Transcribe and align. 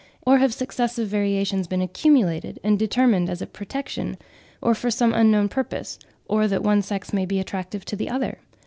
Or 0.25 0.39
have 0.39 0.51
successive 0.51 1.07
variations 1.09 1.67
been 1.67 1.79
accumulated 1.83 2.59
and 2.63 2.79
determined 2.79 3.29
as 3.29 3.39
a 3.39 3.45
protection, 3.45 4.17
or 4.59 4.73
for 4.73 4.89
some 4.89 5.13
unknown 5.13 5.47
purpose, 5.47 5.99
or 6.27 6.47
that 6.47 6.63
one 6.63 6.81
sex 6.81 7.13
may 7.13 7.27
be 7.27 7.39
attractive 7.39 7.85
to 7.85 7.95
the 7.95 8.09
other? 8.09 8.39